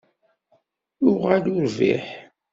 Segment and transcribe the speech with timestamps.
[1.09, 2.05] Uɣal urbiḥ!